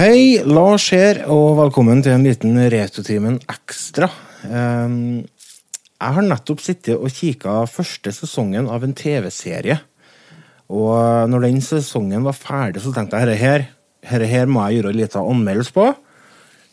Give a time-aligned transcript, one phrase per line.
[0.00, 4.06] Hei, Lars her, og velkommen til en liten Retrotimen ekstra.
[4.48, 9.74] Um, jeg har nettopp sittet og kikka første sesongen av en TV-serie.
[10.72, 13.66] Og når den sesongen var ferdig, så tenkte jeg her,
[14.08, 15.84] her, her må jeg gjøre en liten anmeldelse på.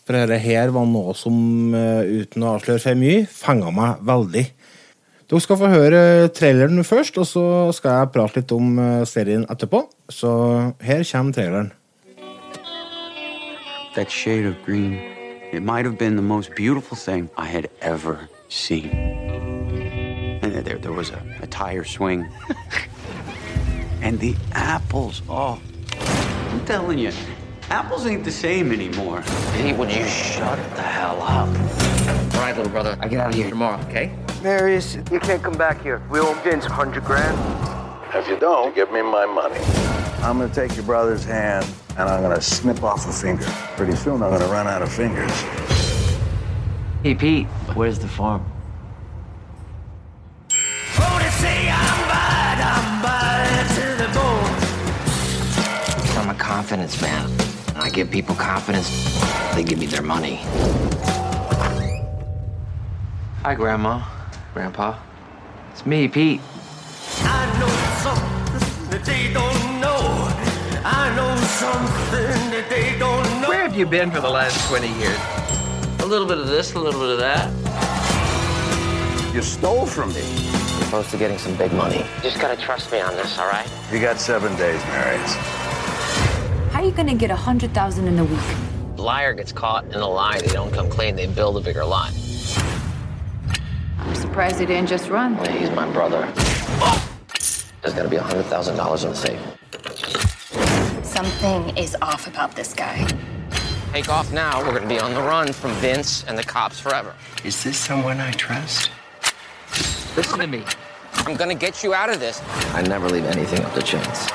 [0.08, 1.36] For dette her var noe som,
[1.76, 4.46] eh, uten å avsløre for mye, fenga meg veldig.
[5.28, 7.44] Dere skal få høre traileren først, og så
[7.76, 9.84] skal jeg prate litt om eh, serien etterpå.
[10.16, 10.32] Så
[10.80, 11.74] her kommer traileren.
[13.98, 14.94] That shade of green,
[15.52, 18.92] it might have been the most beautiful thing I had ever seen.
[20.44, 22.30] And there, there was a, a tire swing.
[24.04, 25.60] and the apples, oh,
[26.00, 27.12] I'm telling you,
[27.72, 29.24] apples ain't the same anymore.
[29.56, 31.48] Pete, would you shut the hell up?
[32.36, 34.16] All right, little brother, I get out of here tomorrow, okay?
[34.44, 36.04] Marius, you can't come back here.
[36.12, 37.36] We owe Vince 100 grand.
[38.14, 39.87] If you don't, give me my money.
[40.28, 43.46] I'm gonna take your brother's hand and I'm gonna snip off a finger.
[43.78, 45.32] Pretty soon I'm gonna run out of fingers.
[47.02, 48.44] Hey, Pete, where's the farm?
[56.18, 57.32] I'm a confidence man.
[57.78, 58.90] I give people confidence,
[59.56, 60.42] they give me their money.
[63.44, 64.04] Hi, Grandma,
[64.54, 65.00] Grandpa.
[65.72, 66.42] It's me, Pete.
[71.60, 75.18] Where have you been for the last 20 years?
[76.02, 77.52] A little bit of this, a little bit of that.
[79.34, 80.22] You stole from me.
[80.22, 81.98] You're close to getting some big money.
[81.98, 83.68] You just gotta trust me on this, all right?
[83.92, 85.34] You got seven days, Marius.
[86.72, 88.40] How are you gonna get a hundred thousand in a week?
[88.96, 92.12] Liar gets caught in a lie, they don't come clean, they build a bigger lie.
[93.98, 95.36] I'm surprised they didn't just run.
[95.38, 96.32] Well, he's my brother.
[97.82, 99.57] There's gotta be a hundred thousand dollars in the safe.
[101.18, 103.04] Something is off about this guy.
[103.92, 107.16] Take off now, we're gonna be on the run from Vince and the cops forever.
[107.44, 108.92] Is this someone I trust?
[110.16, 110.64] Listen to me.
[111.14, 112.40] I'm gonna get you out of this.
[112.76, 114.30] I never leave anything up to chance.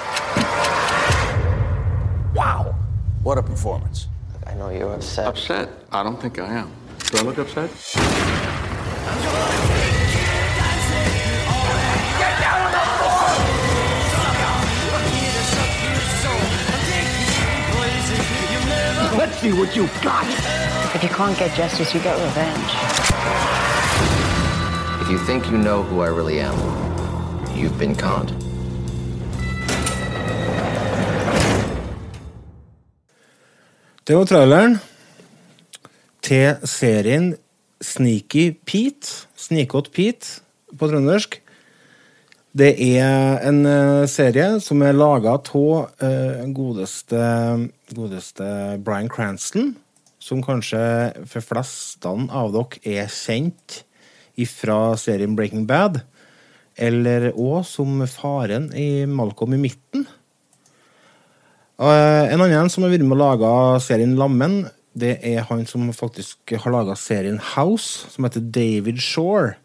[2.34, 2.74] Wow.
[3.22, 4.08] What a performance.
[4.44, 5.28] I know you're upset.
[5.28, 5.68] Upset?
[5.92, 6.72] I don't think I am.
[7.12, 7.70] Do I look upset?
[19.42, 20.26] See what you've got.
[20.94, 22.72] If you can't get justice, you get revenge.
[25.02, 26.54] If you think you know who I really am,
[27.56, 28.30] you've been conned.
[34.06, 34.78] Det var traileren
[36.22, 37.36] til serien
[37.80, 39.26] Sneaky Pete.
[39.36, 40.40] Snikåt Pete
[40.78, 41.41] på trøndersk.
[42.52, 47.20] Det er en eh, serie som er laga av uh, godeste,
[47.96, 48.48] godeste
[48.84, 49.70] Brian Cranston,
[50.20, 50.82] som kanskje
[51.24, 53.78] for flestene av dere er kjent
[54.52, 56.02] fra serien Breaking Bad,
[56.76, 60.04] eller òg som faren i Malcolm i midten.
[61.80, 63.56] Uh, en annen som har vært med å lage
[63.88, 69.56] serien Lammen, det er han som faktisk har laga serien House, som heter David Shore.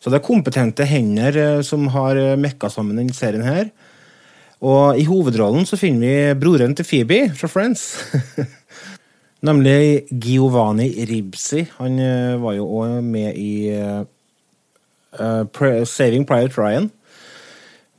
[0.00, 3.68] Så det er kompetente hender eh, som har eh, mekka sammen denne serien her.
[4.64, 7.82] Og i hovedrollen så finner vi broren til Phoebe fra Friends.
[9.48, 11.66] Nemlig Giovanni Ribsi.
[11.78, 14.04] Han eh, var jo òg med i uh,
[15.88, 16.90] Saving Private Ryan.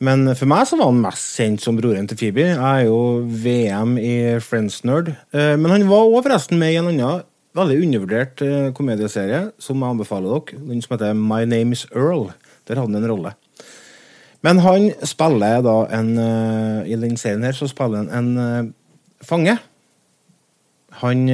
[0.02, 2.48] Men for meg så var han mest kjent som broren til Phoebe.
[2.50, 5.12] Jeg er jo VM i Friends-nerd.
[5.30, 7.22] Men han var òg forresten med i en annen
[7.58, 10.62] veldig undervurdert uh, komedieserie som jeg anbefaler dere.
[10.70, 12.30] Den som heter My Name Is Earl.
[12.68, 13.34] Der hadde han en rolle.
[14.42, 18.72] Men han spiller da en uh, I den serien her så spiller han en uh,
[19.26, 19.58] fange.
[21.02, 21.26] Han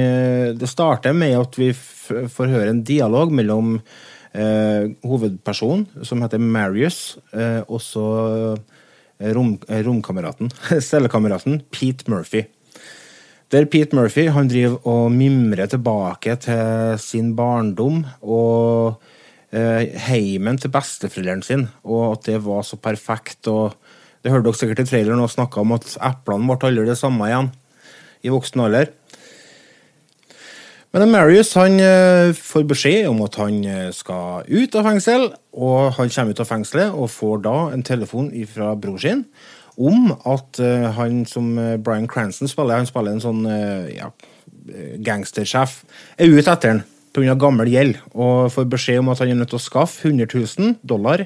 [0.54, 3.80] Det starter med at vi får høre en dialog mellom
[5.02, 7.18] hovedpersonen, som heter Marius,
[7.66, 8.04] og så
[9.34, 10.52] rom, romkameraten,
[10.88, 12.44] cellekameraten Pete Murphy.
[13.48, 18.98] Der Pete Murphy han driver og mimrer tilbake til sin barndom og
[19.48, 23.48] eh, heimen til besteforeldrene sine, og at det var så perfekt.
[23.48, 23.72] og
[24.20, 27.24] Det hørte dere sikkert i traileren og snakka om at eplene ble aldri det samme
[27.30, 27.48] igjen
[28.20, 28.92] i voksen alder.
[30.92, 35.94] Men Marius han eh, får beskjed om at han eh, skal ut av fengsel, og
[35.96, 39.24] han kommer ut av fengselet og får da en telefon fra bror sin
[39.78, 44.10] om at uh, han som Brian Bryan Cranston spiller, han spiller en sånn uh, ja,
[45.06, 45.80] gangstersjef,
[46.18, 46.84] er ute etter han
[47.14, 47.38] pga.
[47.38, 50.76] gammel gjeld og får beskjed om at han er nødt til å skaffe 100 000
[50.86, 51.24] dollar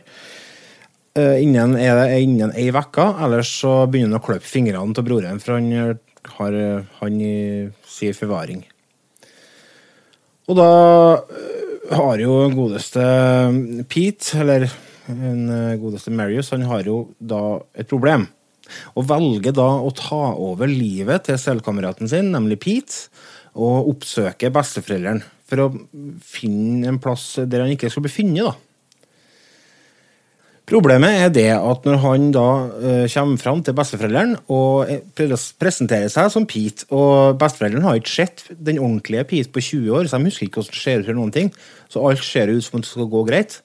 [1.12, 5.98] innen, innen ei uke, ellers så begynner han å kløpe fingrene til broren, for han
[6.38, 8.62] har eh, han i sin forvaring.
[10.50, 10.70] Og da
[11.18, 13.02] eh, har jo godeste
[13.90, 14.68] Pete, eller
[15.08, 18.28] den eh, godeste Marius, han har jo da et problem.
[18.96, 23.08] Og velger da å ta over livet til selvkameraten sin, nemlig Pete,
[23.52, 25.72] og oppsøke besteforeldrene for å
[26.24, 28.68] finne en plass der han ikke skal bli funnet.
[30.72, 35.02] Problemet er det at når han da uh, kommer fram til besteforeldrene og eh,
[35.60, 40.08] presenterer seg som Pete, og besteforeldrene har ikke sett den ordentlige Pete på 20 år,
[40.08, 41.50] så de husker ikke hvordan det ser ut, eller noen ting,
[41.92, 43.58] så alt ser ut som om det skal gå greit.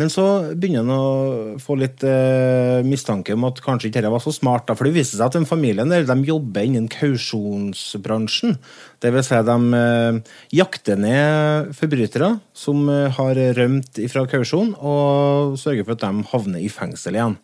[0.00, 0.24] Men så
[0.56, 4.64] begynner han å få litt eh, mistanke om at kanskje ikke dette var så smart.
[4.70, 8.56] Da, for det viser seg at den familien der, de jobber innen kausjonsbransjen.
[9.04, 10.20] Det vil si de eh,
[10.56, 16.64] jakter ned forbrytere som eh, har rømt fra kausjon, og sørger for at de havner
[16.64, 17.36] i fengsel igjen.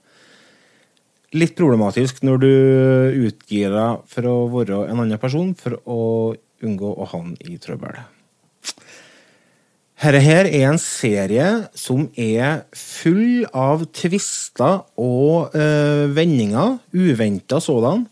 [1.37, 2.53] Litt problematisk når du
[3.29, 6.03] utgir deg for å være en annen person for å
[6.65, 8.01] unngå å havne i trøbbel.
[9.97, 16.77] Dette her er en serie som er full av tvister og øh, vendinger.
[16.93, 18.05] Uventa sådan.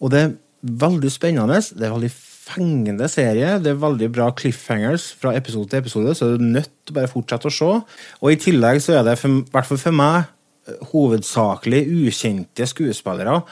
[0.00, 0.32] Og det er
[0.80, 1.60] veldig spennende.
[1.60, 2.12] Det er veldig
[2.50, 3.58] fengende serie.
[3.60, 6.98] Det er veldig bra cliffhangers fra episode til episode, så du er nødt til å
[7.02, 7.70] bare fortsette å se.
[8.20, 10.30] Og i tillegg så er det, i hvert fall for meg,
[10.66, 13.42] eh, hovedsakelig ukjente skuespillere.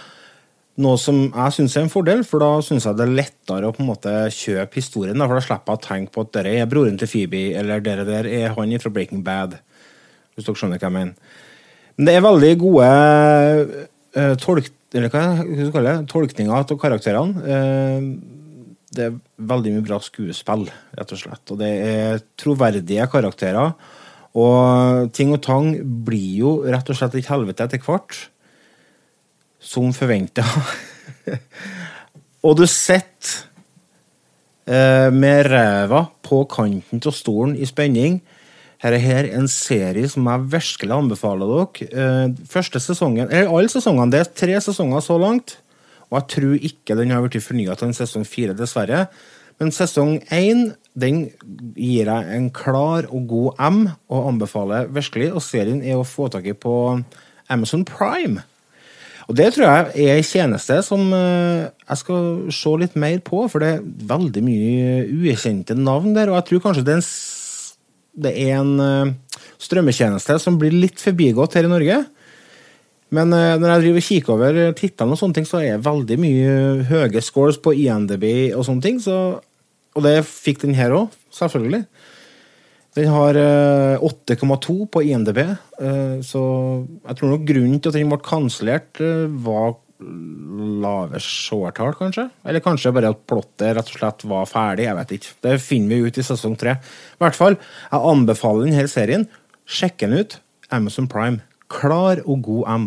[0.78, 3.74] Noe som jeg syns er en fordel, for da syns jeg det er lettere å
[3.74, 5.18] på en måte kjøpe historien.
[5.24, 8.06] For da slipper jeg å tenke på at dere er broren til Phoebe, eller dere
[8.06, 9.56] der er han fra Breaking Bad.
[10.36, 11.36] Hvis dere skjønner hva jeg mener.
[11.98, 12.88] Men det er veldig gode
[14.14, 15.10] uh, tolk, det,
[16.14, 17.42] tolkninger av karakterene.
[17.42, 18.38] Uh,
[18.94, 19.18] det er
[19.50, 21.42] veldig mye bra skuespill, rett og slett.
[21.50, 23.74] Og det er troverdige karakterer.
[24.38, 25.72] Og ting og tang
[26.06, 28.28] blir jo rett og slett et helvete etter hvert
[29.60, 30.44] som forventa.
[32.46, 33.46] og du sitter
[34.68, 38.20] eh, med ræva på kanten av stolen i spenning.
[38.78, 41.88] Her er en serie som jeg virkelig anbefaler dere.
[41.88, 44.12] Eh, første sesongen, eller Alle sesongene.
[44.14, 45.58] Det er tre sesonger så langt.
[46.08, 49.06] Og jeg tror ikke den har blitt fornya til en sesong fire, dessverre.
[49.58, 51.26] Men sesong én den
[51.76, 55.32] gir jeg en klar og god M, og anbefaler virkelig.
[55.34, 56.74] Og serien er å få tak i på
[57.50, 58.46] Amazon Prime.
[59.28, 63.42] Og det tror jeg er en tjeneste som eh, jeg skal se litt mer på,
[63.52, 67.10] for det er veldig mye ukjente navn der, og jeg tror kanskje det er en,
[68.24, 71.98] det er en eh, strømmetjeneste som blir litt forbigått her i Norge.
[73.12, 76.18] Men eh, når jeg driver kikker over titlene, og sånne ting, så er det veldig
[76.24, 76.56] mye
[76.88, 78.26] høye scores på INDB
[78.56, 79.02] og sånne ting.
[79.04, 79.18] Så,
[79.92, 81.84] og det fikk den her òg, selvfølgelig.
[82.98, 86.40] Den har eh, 8,2 på IMDb, eh, så
[87.06, 92.28] jeg tror nok grunnen til at den ble kansellert, eh, var lave seertall, kanskje?
[92.46, 95.34] Eller kanskje bare at plottet rett og slett var ferdig, jeg vet ikke.
[95.46, 96.76] Det finner vi ut i sesong tre.
[96.78, 99.26] I hvert fall, jeg anbefaler denne serien.
[99.66, 100.38] Sjekk den ut.
[100.74, 101.42] Amazon Prime.
[101.72, 102.86] Klar og god M.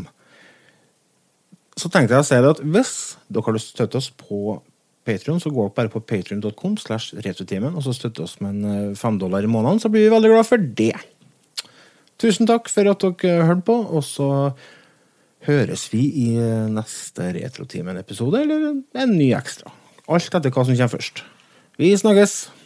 [1.78, 2.96] Så tenkte jeg å si det at hvis
[3.28, 4.60] dere har lyst til å støtte oss på
[5.08, 8.70] Patreon, så går dere bare på patrion.com slash retrotimen, og så støtter oss med en
[8.92, 10.94] eh, fem dollar i måneden, så blir vi veldig glad for det.
[12.22, 14.30] Tusen takk for at dere hørte på, og så
[15.50, 19.74] høres vi i eh, neste Retrotimen-episode, eller en ny ekstra.
[20.12, 21.26] Alt etter hva som kommer først.
[21.82, 22.61] Vi snakkes!